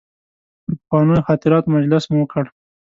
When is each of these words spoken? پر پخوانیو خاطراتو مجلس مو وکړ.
پر 0.69 0.73
پخوانیو 0.81 1.25
خاطراتو 1.27 1.73
مجلس 1.75 2.03
مو 2.11 2.17
وکړ. 2.21 2.43